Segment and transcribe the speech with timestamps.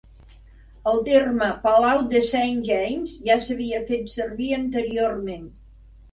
[0.91, 5.45] El terme "palau de Saint James" ja s'havia fet servir anteriorment.